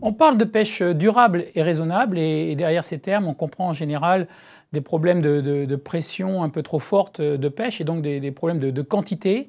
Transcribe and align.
On 0.00 0.12
parle 0.12 0.38
de 0.38 0.44
pêche 0.44 0.82
durable 0.82 1.46
et 1.54 1.62
raisonnable 1.62 2.18
et 2.18 2.54
derrière 2.54 2.84
ces 2.84 3.00
termes, 3.00 3.26
on 3.26 3.34
comprend 3.34 3.68
en 3.68 3.72
général 3.72 4.28
des 4.72 4.80
problèmes 4.80 5.22
de, 5.22 5.76
pression 5.76 6.42
un 6.42 6.48
peu 6.48 6.62
trop 6.62 6.78
forte 6.78 7.20
de 7.20 7.48
pêche 7.48 7.80
et 7.80 7.84
donc 7.84 8.02
des, 8.02 8.30
problèmes 8.30 8.58
de, 8.58 8.82
quantité. 8.82 9.48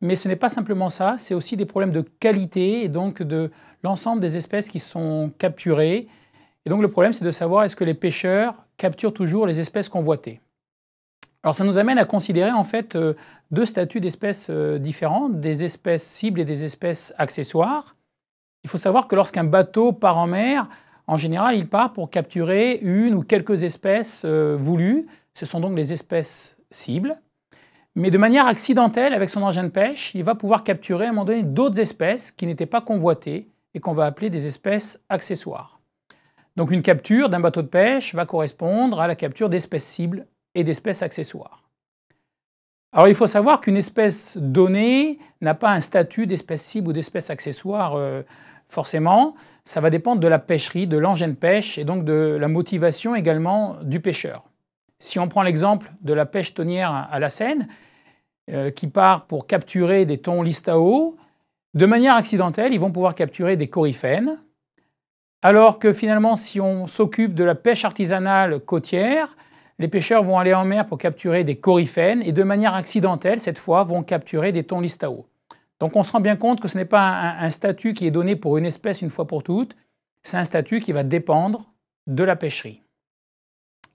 Mais 0.00 0.14
ce 0.14 0.28
n'est 0.28 0.36
pas 0.36 0.48
simplement 0.48 0.88
ça, 0.88 1.14
c'est 1.18 1.34
aussi 1.34 1.56
des 1.56 1.66
problèmes 1.66 1.90
de 1.90 2.02
qualité 2.02 2.84
et 2.84 2.88
donc 2.88 3.22
de 3.22 3.50
l'ensemble 3.82 4.20
des 4.20 4.36
espèces 4.36 4.68
qui 4.68 4.78
sont 4.78 5.32
capturées. 5.38 6.06
Et 6.64 6.70
donc 6.70 6.82
le 6.82 6.90
problème, 6.90 7.12
c'est 7.12 7.24
de 7.24 7.30
savoir 7.32 7.64
est-ce 7.64 7.74
que 7.74 7.84
les 7.84 7.94
pêcheurs 7.94 8.54
capturent 8.76 9.14
toujours 9.14 9.46
les 9.46 9.58
espèces 9.58 9.88
convoitées. 9.88 10.40
Alors 11.42 11.54
ça 11.54 11.64
nous 11.64 11.78
amène 11.78 11.98
à 11.98 12.04
considérer 12.04 12.52
en 12.52 12.64
fait 12.64 12.94
euh, 12.94 13.14
deux 13.50 13.64
statuts 13.64 14.00
d'espèces 14.00 14.48
euh, 14.50 14.78
différentes, 14.78 15.40
des 15.40 15.64
espèces 15.64 16.04
cibles 16.04 16.40
et 16.40 16.44
des 16.44 16.62
espèces 16.64 17.14
accessoires. 17.18 17.96
Il 18.68 18.70
faut 18.70 18.76
savoir 18.76 19.08
que 19.08 19.16
lorsqu'un 19.16 19.44
bateau 19.44 19.94
part 19.94 20.18
en 20.18 20.26
mer, 20.26 20.68
en 21.06 21.16
général, 21.16 21.56
il 21.56 21.70
part 21.70 21.94
pour 21.94 22.10
capturer 22.10 22.78
une 22.82 23.14
ou 23.14 23.22
quelques 23.22 23.62
espèces 23.62 24.26
euh, 24.26 24.58
voulues. 24.60 25.06
Ce 25.32 25.46
sont 25.46 25.58
donc 25.58 25.74
les 25.74 25.94
espèces 25.94 26.58
cibles. 26.70 27.18
Mais 27.94 28.10
de 28.10 28.18
manière 28.18 28.46
accidentelle, 28.46 29.14
avec 29.14 29.30
son 29.30 29.42
engin 29.42 29.64
de 29.64 29.70
pêche, 29.70 30.14
il 30.14 30.22
va 30.22 30.34
pouvoir 30.34 30.64
capturer 30.64 31.06
à 31.06 31.08
un 31.08 31.12
moment 31.12 31.24
donné 31.24 31.44
d'autres 31.44 31.80
espèces 31.80 32.30
qui 32.30 32.46
n'étaient 32.46 32.66
pas 32.66 32.82
convoitées 32.82 33.48
et 33.72 33.80
qu'on 33.80 33.94
va 33.94 34.04
appeler 34.04 34.28
des 34.28 34.46
espèces 34.46 35.02
accessoires. 35.08 35.80
Donc 36.56 36.70
une 36.70 36.82
capture 36.82 37.30
d'un 37.30 37.40
bateau 37.40 37.62
de 37.62 37.68
pêche 37.68 38.14
va 38.14 38.26
correspondre 38.26 39.00
à 39.00 39.06
la 39.06 39.14
capture 39.14 39.48
d'espèces 39.48 39.86
cibles 39.86 40.26
et 40.54 40.62
d'espèces 40.62 41.00
accessoires. 41.00 41.62
Alors 42.92 43.08
il 43.08 43.14
faut 43.14 43.26
savoir 43.26 43.60
qu'une 43.60 43.76
espèce 43.76 44.36
donnée 44.36 45.18
n'a 45.40 45.54
pas 45.54 45.70
un 45.70 45.80
statut 45.80 46.26
d'espèce 46.26 46.62
cible 46.62 46.88
ou 46.88 46.92
d'espèce 46.92 47.28
accessoire 47.30 47.96
euh, 47.96 48.22
forcément. 48.68 49.34
Ça 49.64 49.80
va 49.80 49.90
dépendre 49.90 50.20
de 50.20 50.28
la 50.28 50.38
pêcherie, 50.38 50.86
de 50.86 50.98
l'engin 50.98 51.28
de 51.28 51.34
pêche 51.34 51.78
et 51.78 51.84
donc 51.84 52.04
de 52.04 52.36
la 52.40 52.48
motivation 52.48 53.14
également 53.14 53.76
du 53.82 54.00
pêcheur. 54.00 54.44
Si 54.98 55.18
on 55.18 55.28
prend 55.28 55.42
l'exemple 55.42 55.92
de 56.00 56.12
la 56.12 56.26
pêche 56.26 56.54
tonnière 56.54 57.08
à 57.10 57.18
la 57.18 57.28
Seine, 57.28 57.68
euh, 58.50 58.70
qui 58.70 58.88
part 58.88 59.26
pour 59.26 59.46
capturer 59.46 60.06
des 60.06 60.18
thons 60.18 60.42
listao, 60.42 61.16
de 61.74 61.86
manière 61.86 62.14
accidentelle, 62.14 62.72
ils 62.72 62.80
vont 62.80 62.90
pouvoir 62.90 63.14
capturer 63.14 63.56
des 63.56 63.68
coryphènes, 63.68 64.38
alors 65.42 65.78
que 65.78 65.92
finalement, 65.92 66.34
si 66.34 66.60
on 66.60 66.86
s'occupe 66.86 67.34
de 67.34 67.44
la 67.44 67.54
pêche 67.54 67.84
artisanale 67.84 68.58
côtière, 68.60 69.36
les 69.78 69.86
pêcheurs 69.86 70.24
vont 70.24 70.38
aller 70.38 70.54
en 70.54 70.64
mer 70.64 70.86
pour 70.86 70.98
capturer 70.98 71.44
des 71.44 71.56
coryphènes 71.56 72.22
et 72.22 72.32
de 72.32 72.42
manière 72.42 72.74
accidentelle, 72.74 73.38
cette 73.38 73.58
fois, 73.58 73.84
vont 73.84 74.02
capturer 74.02 74.50
des 74.50 74.64
thons 74.64 74.80
listao. 74.80 75.26
Donc 75.80 75.96
on 75.96 76.02
se 76.02 76.12
rend 76.12 76.20
bien 76.20 76.36
compte 76.36 76.60
que 76.60 76.68
ce 76.68 76.76
n'est 76.76 76.84
pas 76.84 77.36
un, 77.38 77.50
statut 77.50 77.94
qui 77.94 78.06
est 78.06 78.10
donné 78.10 78.36
pour 78.36 78.58
une 78.58 78.66
espèce 78.66 79.02
une 79.02 79.10
fois 79.10 79.26
pour 79.26 79.42
toutes, 79.42 79.76
c'est 80.22 80.36
un 80.36 80.44
statut 80.44 80.80
qui 80.80 80.92
va 80.92 81.04
dépendre 81.04 81.72
de 82.06 82.24
la 82.24 82.36
pêcherie. 82.36 82.82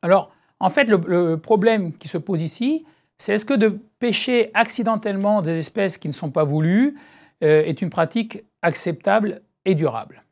Alors, 0.02 0.34
en 0.60 0.70
fait, 0.70 0.86
le, 0.86 1.36
problème 1.36 1.94
qui 1.98 2.08
se 2.08 2.18
pose 2.18 2.42
ici, 2.42 2.86
c'est 3.18 3.34
est-ce 3.34 3.46
que 3.46 3.54
de 3.54 3.80
pêcher 4.00 4.50
accidentellement 4.54 5.42
des 5.42 5.58
espèces 5.58 5.98
qui 5.98 6.08
ne 6.08 6.14
sont 6.14 6.32
pas 6.32 6.44
voulues 6.44 6.98
euh, 7.44 7.64
est 7.64 7.82
une 7.82 7.90
pratique 7.90 8.44
acceptable 8.62 9.42
et 9.66 9.76
durable? 9.76 10.24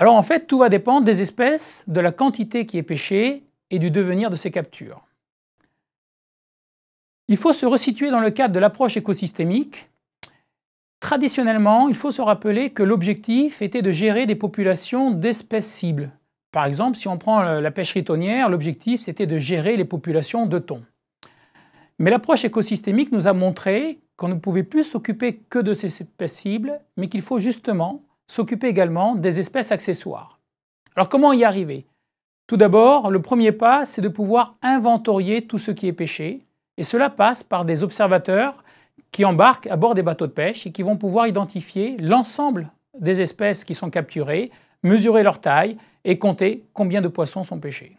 Alors 0.00 0.14
en 0.14 0.22
fait, 0.22 0.46
tout 0.46 0.58
va 0.58 0.70
dépendre 0.70 1.04
des 1.04 1.20
espèces, 1.20 1.84
de 1.86 2.00
la 2.00 2.12
quantité 2.12 2.64
qui 2.64 2.78
est 2.78 2.82
pêchée 2.82 3.44
et 3.68 3.78
du 3.78 3.90
devenir 3.90 4.30
de 4.30 4.36
ces 4.36 4.50
captures. 4.50 5.04
Il 7.28 7.36
faut 7.36 7.52
se 7.52 7.66
resituer 7.66 8.10
dans 8.10 8.20
le 8.20 8.30
cadre 8.30 8.54
de 8.54 8.58
l'approche 8.58 8.96
écosystémique. 8.96 9.89
Traditionnellement, 11.00 11.88
il 11.88 11.94
faut 11.94 12.10
se 12.10 12.20
rappeler 12.20 12.70
que 12.70 12.82
l'objectif 12.82 13.62
était 13.62 13.82
de 13.82 13.90
gérer 13.90 14.26
des 14.26 14.34
populations 14.34 15.10
d'espèces 15.10 15.66
cibles. 15.70 16.10
Par 16.52 16.66
exemple, 16.66 16.98
si 16.98 17.08
on 17.08 17.16
prend 17.16 17.40
la 17.42 17.70
pêcherie 17.70 18.04
tonnière, 18.04 18.50
l'objectif 18.50 19.00
c'était 19.00 19.26
de 19.26 19.38
gérer 19.38 19.76
les 19.76 19.84
populations 19.86 20.46
de 20.46 20.58
thon. 20.58 20.82
Mais 21.98 22.10
l'approche 22.10 22.44
écosystémique 22.44 23.12
nous 23.12 23.26
a 23.26 23.32
montré 23.32 24.00
qu'on 24.16 24.28
ne 24.28 24.34
pouvait 24.34 24.62
plus 24.62 24.84
s'occuper 24.84 25.36
que 25.48 25.58
de 25.58 25.72
ces 25.72 25.86
espèces 25.86 26.36
cibles, 26.36 26.78
mais 26.98 27.08
qu'il 27.08 27.22
faut 27.22 27.38
justement 27.38 28.02
s'occuper 28.26 28.68
également 28.68 29.14
des 29.14 29.40
espèces 29.40 29.72
accessoires. 29.72 30.38
Alors 30.96 31.08
comment 31.08 31.32
y 31.32 31.44
arriver? 31.44 31.86
Tout 32.46 32.58
d'abord, 32.58 33.10
le 33.10 33.22
premier 33.22 33.52
pas, 33.52 33.84
c'est 33.84 34.02
de 34.02 34.08
pouvoir 34.08 34.56
inventorier 34.60 35.46
tout 35.46 35.58
ce 35.58 35.70
qui 35.70 35.86
est 35.88 35.92
pêché, 35.92 36.44
et 36.76 36.84
cela 36.84 37.08
passe 37.08 37.42
par 37.42 37.64
des 37.64 37.82
observateurs 37.82 38.64
qui 39.12 39.24
embarquent 39.24 39.66
à 39.66 39.76
bord 39.76 39.94
des 39.94 40.02
bateaux 40.02 40.26
de 40.26 40.32
pêche 40.32 40.66
et 40.66 40.72
qui 40.72 40.82
vont 40.82 40.96
pouvoir 40.96 41.26
identifier 41.26 41.96
l'ensemble 41.98 42.70
des 42.98 43.20
espèces 43.20 43.64
qui 43.64 43.74
sont 43.74 43.90
capturées, 43.90 44.50
mesurer 44.82 45.22
leur 45.22 45.40
taille 45.40 45.76
et 46.04 46.18
compter 46.18 46.64
combien 46.72 47.00
de 47.00 47.08
poissons 47.08 47.44
sont 47.44 47.58
pêchés. 47.58 47.96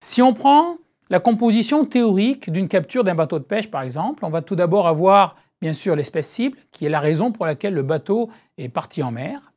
Si 0.00 0.22
on 0.22 0.32
prend 0.32 0.76
la 1.10 1.20
composition 1.20 1.84
théorique 1.84 2.50
d'une 2.50 2.68
capture 2.68 3.04
d'un 3.04 3.14
bateau 3.14 3.38
de 3.38 3.44
pêche, 3.44 3.70
par 3.70 3.82
exemple, 3.82 4.24
on 4.24 4.30
va 4.30 4.42
tout 4.42 4.56
d'abord 4.56 4.88
avoir 4.88 5.36
bien 5.60 5.72
sûr 5.72 5.94
l'espèce 5.94 6.28
cible, 6.28 6.56
qui 6.70 6.86
est 6.86 6.90
la 6.90 7.00
raison 7.00 7.32
pour 7.32 7.44
laquelle 7.44 7.74
le 7.74 7.82
bateau 7.82 8.30
est 8.56 8.68
parti 8.68 9.02
en 9.02 9.10
mer. 9.10 9.52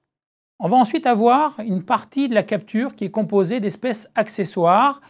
On 0.59 0.67
va 0.67 0.77
ensuite 0.77 1.07
avoir 1.07 1.59
une 1.59 1.83
partie 1.83 2.27
de 2.27 2.33
la 2.33 2.43
capture 2.43 2.95
qui 2.95 3.05
est 3.05 3.11
composée 3.11 3.59
d'espèces 3.59 4.11
accessoires 4.15 5.01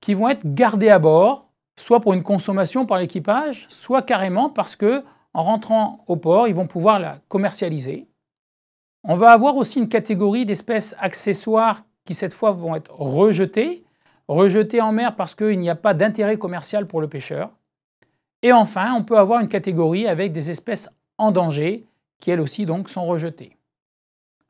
qui 0.00 0.14
vont 0.14 0.28
être 0.28 0.42
gardées 0.44 0.90
à 0.90 0.98
bord, 0.98 1.45
soit 1.78 2.00
pour 2.00 2.14
une 2.14 2.22
consommation 2.22 2.86
par 2.86 2.98
l'équipage, 2.98 3.66
soit 3.68 4.02
carrément 4.02 4.50
parce 4.50 4.76
que 4.76 5.04
en 5.34 5.42
rentrant 5.42 6.04
au 6.06 6.16
port, 6.16 6.48
ils 6.48 6.54
vont 6.54 6.66
pouvoir 6.66 6.98
la 6.98 7.20
commercialiser. 7.28 8.08
On 9.04 9.16
va 9.16 9.30
avoir 9.30 9.56
aussi 9.56 9.78
une 9.78 9.88
catégorie 9.88 10.46
d'espèces 10.46 10.96
accessoires 10.98 11.84
qui 12.04 12.14
cette 12.14 12.32
fois 12.32 12.52
vont 12.52 12.74
être 12.74 12.92
rejetées, 12.92 13.84
rejetées 14.28 14.80
en 14.80 14.92
mer 14.92 15.14
parce 15.14 15.34
qu'il 15.34 15.58
n'y 15.58 15.70
a 15.70 15.74
pas 15.76 15.94
d'intérêt 15.94 16.38
commercial 16.38 16.86
pour 16.86 17.00
le 17.00 17.08
pêcheur. 17.08 17.50
Et 18.42 18.52
enfin, 18.52 18.94
on 18.94 19.04
peut 19.04 19.18
avoir 19.18 19.40
une 19.40 19.48
catégorie 19.48 20.06
avec 20.06 20.32
des 20.32 20.50
espèces 20.50 20.90
en 21.18 21.32
danger 21.32 21.86
qui 22.20 22.30
elles 22.30 22.40
aussi 22.40 22.66
sont 22.86 23.06
rejetées. 23.06 23.56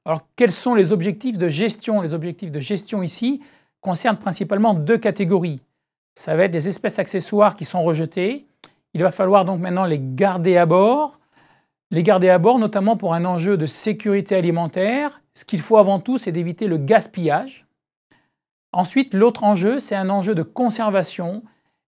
Alors 0.05 0.23
quels 0.37 0.53
sont 0.53 0.75
les 0.75 0.93
objectifs 0.93 1.37
de 1.37 1.49
gestion? 1.49 2.01
Les 2.01 2.15
objectifs 2.15 2.53
de 2.53 2.61
gestion 2.61 3.03
ici 3.03 3.43
concernent 3.81 4.19
principalement 4.19 4.73
deux 4.73 4.99
catégories. 4.99 5.61
Ça 6.17 6.35
va 6.35 6.45
être 6.45 6.51
des 6.51 6.69
espèces 6.69 6.99
accessoires 6.99 7.55
qui 7.55 7.67
sont 7.67 7.85
rejetées. 7.85 8.47
Il 8.95 9.03
va 9.03 9.13
falloir 9.13 9.45
donc 9.45 9.61
maintenant 9.61 9.85
les 9.85 10.01
garder 10.01 10.57
à 10.57 10.65
bord. 10.65 11.21
Les 11.91 12.03
garder 12.03 12.31
à 12.31 12.39
bord 12.39 12.59
notamment 12.59 12.97
pour 12.97 13.15
un 13.15 13.25
enjeu 13.27 13.57
de 13.57 13.67
sécurité 13.67 14.35
alimentaire. 14.35 15.21
Ce 15.35 15.45
qu'il 15.45 15.61
faut 15.61 15.77
avant 15.77 16.01
tout, 16.01 16.17
c'est 16.17 16.33
d'éviter 16.33 16.67
le 16.67 16.79
gaspillage. 16.79 17.67
Ensuite, 18.73 19.13
l'autre 19.15 19.45
enjeu, 19.45 19.79
c'est 19.79 19.95
un 19.95 20.09
enjeu 20.09 20.35
de 20.35 20.43
conservation 20.43 21.43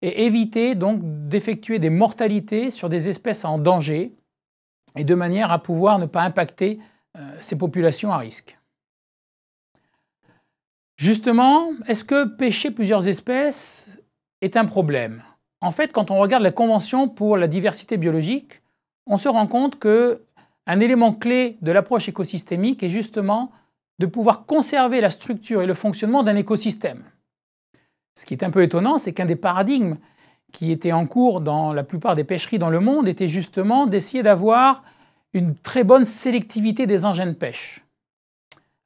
et 0.03 0.25
éviter 0.27 0.75
donc 0.75 1.01
d'effectuer 1.29 1.79
des 1.79 1.91
mortalités 1.91 2.71
sur 2.71 2.89
des 2.89 3.09
espèces 3.09 3.45
en 3.45 3.59
danger 3.59 4.13
et 4.97 5.05
de 5.05 5.15
manière 5.15 5.53
à 5.53 5.63
pouvoir 5.63 5.99
ne 5.99 6.07
pas 6.07 6.23
impacter 6.23 6.81
euh, 7.17 7.37
ces 7.39 7.57
populations 7.57 8.13
à 8.13 8.19
risque. 8.19 8.59
Justement, 10.97 11.71
est-ce 11.87 12.05
que 12.05 12.25
pêcher 12.25 12.71
plusieurs 12.71 13.07
espèces 13.07 14.01
est 14.41 14.57
un 14.57 14.65
problème 14.65 15.23
En 15.61 15.71
fait, 15.71 15.93
quand 15.93 16.11
on 16.11 16.19
regarde 16.19 16.43
la 16.43 16.53
Convention 16.53 17.09
pour 17.09 17.37
la 17.37 17.49
diversité 17.49 17.97
biologique, 17.97 18.63
on 19.07 19.17
se 19.17 19.29
rend 19.29 19.47
compte 19.47 19.79
que 19.79 20.23
un 20.67 20.81
élément 20.81 21.13
clé 21.13 21.59
de 21.63 21.73
l'approche 21.73 22.09
écosystémique 22.09 22.83
est 22.83 22.89
justement 22.89 23.53
de 23.99 24.07
pouvoir 24.07 24.47
conserver 24.47 25.01
la 25.01 25.11
structure 25.11 25.63
et 25.63 25.67
le 25.67 25.75
fonctionnement 25.75 26.23
d'un 26.23 26.37
écosystème. 26.37 27.05
Ce 28.19 28.27
qui 28.27 28.35
est 28.35 28.43
un 28.43 28.51
peu 28.51 28.63
étonnant, 28.63 28.99
c'est 28.99 29.13
qu'un 29.13 29.27
des 29.27 29.37
paradigmes 29.37 29.97
qui 30.53 30.73
était 30.73 30.93
en 30.93 31.07
cours 31.07 31.41
dans 31.41 31.73
la 31.73 31.85
plupart 31.85 32.17
des 32.17 32.25
pêcheries 32.25 32.59
dans 32.59 32.71
le 32.71 32.81
monde 32.81 33.09
était 33.09 33.29
justement 33.29 33.87
d'essayer 33.87 34.23
d'avoir 34.23 34.83
une 35.33 35.55
très 35.55 35.85
bonne 35.85 36.05
sélectivité 36.05 36.87
des 36.87 37.05
engins 37.05 37.27
de 37.27 37.33
pêche. 37.33 37.85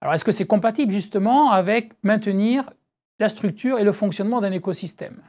Alors 0.00 0.14
est-ce 0.14 0.24
que 0.24 0.32
c'est 0.32 0.46
compatible 0.46 0.92
justement 0.92 1.50
avec 1.50 1.92
maintenir 2.02 2.70
la 3.18 3.28
structure 3.28 3.78
et 3.78 3.84
le 3.84 3.92
fonctionnement 3.92 4.40
d'un 4.40 4.52
écosystème? 4.52 5.22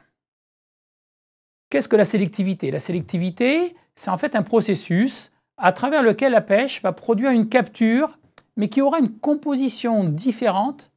Qu'est-ce 1.72 1.88
que 1.88 1.96
la 1.96 2.04
sélectivité? 2.04 2.70
La 2.70 2.78
sélectivité, 2.78 3.74
c'est 3.94 4.10
en 4.10 4.18
fait 4.18 4.36
un 4.36 4.42
processus 4.42 5.32
à 5.56 5.72
travers 5.72 6.02
lequel 6.02 6.32
la 6.32 6.42
pêche 6.42 6.82
va 6.82 6.92
produire 6.92 7.30
une 7.30 7.48
capture, 7.48 8.18
mais 8.58 8.68
qui 8.68 8.82
aura 8.82 8.98
une 8.98 9.10
composition 9.10 10.04
différente 10.04 10.92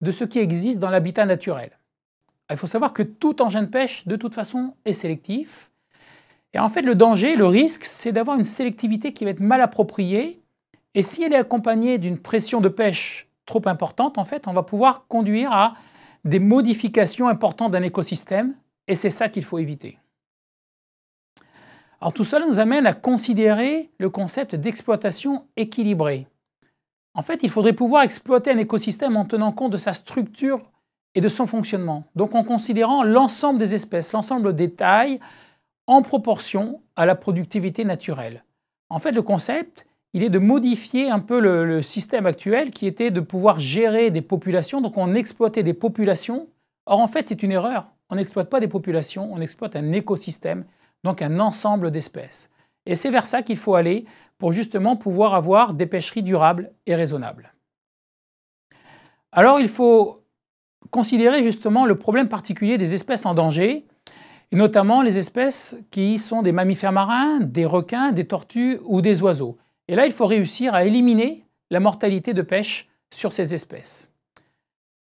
de 0.00 0.10
ce 0.10 0.24
qui 0.24 0.38
existe 0.38 0.78
dans 0.78 0.88
l'habitat 0.88 1.26
naturel. 1.26 1.78
Il 2.48 2.56
faut 2.56 2.66
savoir 2.66 2.94
que 2.94 3.02
tout 3.02 3.42
engin 3.42 3.64
de 3.64 3.68
pêche, 3.68 4.06
de 4.06 4.16
toute 4.16 4.34
façon, 4.34 4.72
est 4.86 4.94
sélectif, 4.94 5.70
et 6.54 6.58
en 6.58 6.70
fait, 6.70 6.80
le 6.80 6.94
danger, 6.94 7.36
le 7.36 7.46
risque, 7.46 7.84
c'est 7.84 8.12
d'avoir 8.12 8.38
une 8.38 8.44
sélectivité 8.44 9.12
qui 9.12 9.26
va 9.26 9.30
être 9.32 9.40
mal 9.40 9.60
appropriée. 9.60 10.40
Et 10.94 11.02
si 11.02 11.22
elle 11.22 11.34
est 11.34 11.36
accompagnée 11.36 11.98
d'une 11.98 12.16
pression 12.16 12.62
de 12.62 12.70
pêche 12.70 13.28
trop 13.44 13.60
importante, 13.66 14.16
en 14.16 14.24
fait, 14.24 14.48
on 14.48 14.54
va 14.54 14.62
pouvoir 14.62 15.06
conduire 15.06 15.52
à 15.52 15.74
des 16.24 16.38
modifications 16.38 17.28
importantes 17.28 17.72
d'un 17.72 17.82
écosystème. 17.82 18.54
Et 18.88 18.94
c'est 18.94 19.10
ça 19.10 19.28
qu'il 19.28 19.44
faut 19.44 19.58
éviter. 19.58 19.98
Alors 22.00 22.12
tout 22.12 22.24
cela 22.24 22.46
nous 22.46 22.60
amène 22.60 22.86
à 22.86 22.92
considérer 22.92 23.90
le 23.98 24.10
concept 24.10 24.54
d'exploitation 24.54 25.46
équilibrée. 25.56 26.26
En 27.14 27.22
fait, 27.22 27.42
il 27.42 27.50
faudrait 27.50 27.72
pouvoir 27.72 28.02
exploiter 28.02 28.50
un 28.50 28.58
écosystème 28.58 29.16
en 29.16 29.24
tenant 29.24 29.52
compte 29.52 29.72
de 29.72 29.76
sa 29.76 29.92
structure 29.92 30.60
et 31.14 31.20
de 31.20 31.28
son 31.28 31.46
fonctionnement. 31.46 32.04
Donc 32.16 32.34
en 32.34 32.44
considérant 32.44 33.04
l'ensemble 33.04 33.58
des 33.58 33.74
espèces, 33.74 34.12
l'ensemble 34.12 34.54
des 34.54 34.72
tailles 34.72 35.20
en 35.86 36.02
proportion 36.02 36.80
à 36.96 37.06
la 37.06 37.14
productivité 37.14 37.84
naturelle. 37.84 38.44
En 38.88 38.98
fait, 38.98 39.12
le 39.12 39.22
concept, 39.22 39.86
il 40.12 40.22
est 40.22 40.30
de 40.30 40.38
modifier 40.38 41.10
un 41.10 41.20
peu 41.20 41.40
le, 41.40 41.82
système 41.82 42.26
actuel 42.26 42.70
qui 42.70 42.86
était 42.86 43.10
de 43.10 43.20
pouvoir 43.20 43.60
gérer 43.60 44.10
des 44.10 44.22
populations. 44.22 44.80
Donc 44.80 44.96
on 44.96 45.14
exploitait 45.14 45.62
des 45.62 45.74
populations. 45.74 46.48
Or 46.86 47.00
en 47.00 47.08
fait, 47.08 47.28
c'est 47.28 47.42
une 47.42 47.52
erreur. 47.52 47.92
On 48.10 48.16
n'exploite 48.16 48.50
pas 48.50 48.60
des 48.60 48.68
populations, 48.68 49.32
on 49.32 49.40
exploite 49.40 49.76
un 49.76 49.92
écosystème, 49.92 50.64
donc 51.04 51.22
un 51.22 51.38
ensemble 51.38 51.90
d'espèces. 51.90 52.50
Et 52.86 52.96
c'est 52.96 53.10
vers 53.10 53.26
ça 53.26 53.42
qu'il 53.42 53.56
faut 53.56 53.76
aller 53.76 54.04
pour 54.38 54.52
justement 54.52 54.96
pouvoir 54.96 55.34
avoir 55.34 55.74
des 55.74 55.86
pêcheries 55.86 56.22
durables 56.22 56.72
et 56.86 56.96
raisonnables. 56.96 57.52
Alors 59.30 59.60
il 59.60 59.68
faut 59.68 60.20
considérer 60.90 61.42
justement 61.42 61.86
le 61.86 61.96
problème 61.96 62.28
particulier 62.28 62.78
des 62.78 62.94
espèces 62.94 63.26
en 63.26 63.34
danger, 63.34 63.86
et 64.52 64.56
notamment 64.56 65.02
les 65.02 65.18
espèces 65.18 65.76
qui 65.90 66.18
sont 66.18 66.42
des 66.42 66.52
mammifères 66.52 66.92
marins, 66.92 67.40
des 67.40 67.64
requins, 67.64 68.12
des 68.12 68.26
tortues 68.26 68.78
ou 68.84 69.00
des 69.00 69.22
oiseaux. 69.22 69.58
Et 69.88 69.96
là, 69.96 70.06
il 70.06 70.12
faut 70.12 70.26
réussir 70.26 70.74
à 70.74 70.84
éliminer 70.84 71.44
la 71.70 71.80
mortalité 71.80 72.34
de 72.34 72.42
pêche 72.42 72.88
sur 73.10 73.32
ces 73.32 73.54
espèces. 73.54 74.12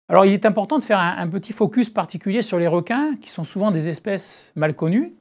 Alors 0.08 0.26
il 0.26 0.32
est 0.32 0.46
important 0.46 0.78
de 0.78 0.84
faire 0.84 0.98
un, 0.98 1.28
petit 1.28 1.52
focus 1.52 1.88
particulier 1.88 2.42
sur 2.42 2.58
les 2.58 2.66
requins, 2.66 3.16
qui 3.16 3.30
sont 3.30 3.44
souvent 3.44 3.70
des 3.70 3.88
espèces 3.88 4.52
mal 4.54 4.74
connues. 4.74 5.14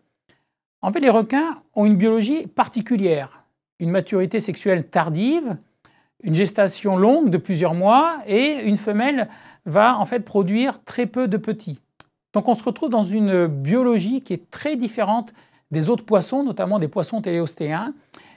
En 0.81 0.91
fait, 0.91 0.99
les 0.99 1.09
requins 1.09 1.61
ont 1.75 1.85
une 1.85 1.95
biologie 1.95 2.47
particulière, 2.47 3.43
une 3.79 3.91
maturité 3.91 4.39
sexuelle 4.39 4.87
tardive, 4.87 5.57
une 6.23 6.35
gestation 6.35 6.97
longue 6.97 7.29
de 7.29 7.37
plusieurs 7.37 7.73
mois 7.73 8.19
et 8.25 8.61
une 8.63 8.77
femelle 8.77 9.27
va 9.65 9.97
en 9.97 10.05
fait 10.05 10.21
produire 10.21 10.83
très 10.83 11.05
peu 11.05 11.27
de 11.27 11.37
petits. 11.37 11.79
Donc 12.33 12.47
on 12.47 12.55
se 12.55 12.63
retrouve 12.63 12.89
dans 12.89 13.03
une 13.03 13.47
biologie 13.47 14.21
qui 14.21 14.33
est 14.33 14.49
très 14.49 14.75
différente 14.75 15.33
des 15.69 15.89
autres 15.89 16.05
poissons, 16.05 16.43
notamment 16.43 16.79
des 16.79 16.87
poissons 16.87 17.21
téléostéens. 17.21 17.93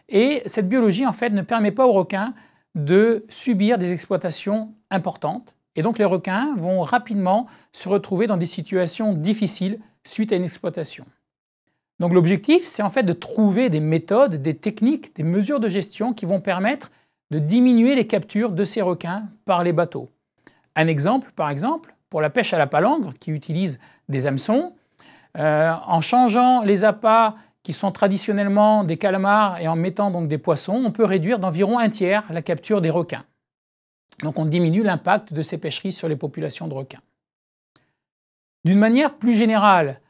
Et 0.08 0.42
cette 0.46 0.68
biologie 0.68 1.06
en 1.06 1.12
fait 1.12 1.30
ne 1.30 1.42
permet 1.42 1.72
pas 1.72 1.86
aux 1.86 1.92
requins 1.92 2.34
de 2.74 3.24
subir 3.28 3.78
des 3.78 3.92
exploitations 3.92 4.74
importantes. 4.90 5.54
Et 5.76 5.82
donc 5.82 5.98
les 5.98 6.04
requins 6.04 6.54
vont 6.56 6.82
rapidement 6.82 7.46
se 7.72 7.88
retrouver 7.88 8.26
dans 8.26 8.36
des 8.36 8.46
situations 8.46 9.14
difficiles 9.14 9.78
suite 10.04 10.32
à 10.32 10.36
une 10.36 10.44
exploitation. 10.44 11.06
Donc 12.00 12.12
l'objectif, 12.12 12.64
c'est 12.64 12.82
en 12.82 12.90
fait 12.90 13.04
de 13.04 13.12
trouver 13.12 13.70
des 13.70 13.80
méthodes, 13.80 14.42
des 14.42 14.56
techniques, 14.56 15.14
des 15.16 15.22
mesures 15.22 15.60
de 15.60 15.68
gestion 15.68 16.12
qui 16.12 16.26
vont 16.26 16.40
permettre 16.40 16.90
de 17.30 17.38
diminuer 17.38 17.94
les 17.94 18.06
captures 18.06 18.52
de 18.52 18.64
ces 18.64 18.82
requins 18.82 19.28
par 19.44 19.64
les 19.64 19.72
bateaux. 19.72 20.10
Un 20.76 20.88
exemple, 20.88 21.32
par 21.36 21.50
exemple, 21.50 21.94
pour 22.10 22.20
la 22.20 22.30
pêche 22.30 22.52
à 22.52 22.58
la 22.58 22.66
palangre, 22.66 23.14
qui 23.18 23.30
utilise 23.30 23.80
des 24.08 24.26
hameçons, 24.26 24.74
euh, 25.36 25.72
en 25.86 26.00
changeant 26.00 26.62
les 26.62 26.84
appâts 26.84 27.34
qui 27.62 27.72
sont 27.72 27.90
traditionnellement 27.90 28.84
des 28.84 28.98
calamars 28.98 29.58
et 29.58 29.68
en 29.68 29.74
mettant 29.74 30.10
donc 30.10 30.28
des 30.28 30.38
poissons, 30.38 30.82
on 30.84 30.92
peut 30.92 31.04
réduire 31.04 31.38
d'environ 31.38 31.78
un 31.78 31.88
tiers 31.88 32.24
la 32.30 32.42
capture 32.42 32.80
des 32.80 32.90
requins. 32.90 33.24
Donc 34.22 34.38
on 34.38 34.44
diminue 34.44 34.82
l'impact 34.82 35.32
de 35.32 35.42
ces 35.42 35.58
pêcheries 35.58 35.92
sur 35.92 36.08
les 36.08 36.16
populations 36.16 36.68
de 36.68 36.74
requins. 36.74 37.00
D'une 38.64 38.78
manière 38.78 39.14
plus 39.14 39.34
générale, 39.34 40.00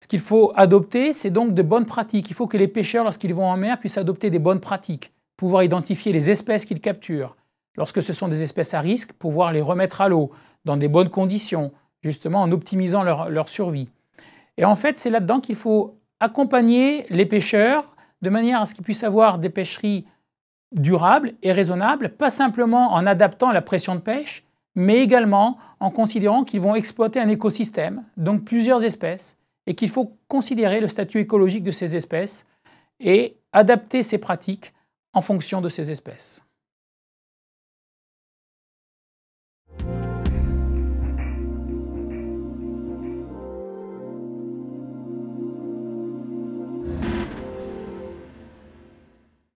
ce 0.00 0.06
qu'il 0.06 0.20
faut 0.20 0.52
adopter, 0.54 1.12
c'est 1.12 1.30
donc 1.30 1.54
de 1.54 1.62
bonnes 1.62 1.86
pratiques. 1.86 2.30
Il 2.30 2.34
faut 2.34 2.46
que 2.46 2.56
les 2.56 2.68
pêcheurs, 2.68 3.04
lorsqu'ils 3.04 3.34
vont 3.34 3.48
en 3.48 3.56
mer, 3.56 3.78
puissent 3.78 3.98
adopter 3.98 4.30
des 4.30 4.38
bonnes 4.38 4.60
pratiques, 4.60 5.12
pouvoir 5.36 5.62
identifier 5.62 6.12
les 6.12 6.30
espèces 6.30 6.64
qu'ils 6.64 6.80
capturent, 6.80 7.36
lorsque 7.76 8.02
ce 8.02 8.12
sont 8.12 8.28
des 8.28 8.42
espèces 8.42 8.74
à 8.74 8.80
risque, 8.80 9.12
pouvoir 9.12 9.52
les 9.52 9.60
remettre 9.60 10.00
à 10.00 10.08
l'eau 10.08 10.30
dans 10.64 10.76
des 10.76 10.88
bonnes 10.88 11.10
conditions, 11.10 11.72
justement 12.02 12.42
en 12.42 12.52
optimisant 12.52 13.02
leur, 13.02 13.48
survie. 13.48 13.88
Et 14.56 14.64
en 14.64 14.76
fait, 14.76 14.98
c'est 14.98 15.10
là-dedans 15.10 15.40
qu'il 15.40 15.56
faut 15.56 15.98
accompagner 16.20 17.06
les 17.10 17.26
pêcheurs 17.26 17.96
de 18.22 18.30
manière 18.30 18.60
à 18.60 18.66
ce 18.66 18.74
qu'ils 18.74 18.84
puissent 18.84 19.04
avoir 19.04 19.38
des 19.38 19.50
pêcheries 19.50 20.06
durables 20.72 21.34
et 21.42 21.52
raisonnables, 21.52 22.10
pas 22.10 22.30
simplement 22.30 22.92
en 22.92 23.06
adaptant 23.06 23.52
la 23.52 23.62
pression 23.62 23.94
de 23.94 24.00
pêche, 24.00 24.44
mais 24.74 24.98
également 24.98 25.58
en 25.80 25.90
considérant 25.90 26.44
qu'ils 26.44 26.60
vont 26.60 26.74
exploiter 26.74 27.20
un 27.20 27.28
écosystème, 27.28 28.04
donc 28.16 28.44
plusieurs 28.44 28.84
espèces, 28.84 29.37
et 29.68 29.74
qu'il 29.74 29.90
faut 29.90 30.16
considérer 30.28 30.80
le 30.80 30.88
statut 30.88 31.20
écologique 31.20 31.62
de 31.62 31.70
ces 31.70 31.94
espèces 31.94 32.46
et 33.00 33.36
adapter 33.52 34.02
ces 34.02 34.16
pratiques 34.16 34.72
en 35.12 35.20
fonction 35.20 35.60
de 35.60 35.68
ces 35.68 35.90
espèces. 35.90 36.42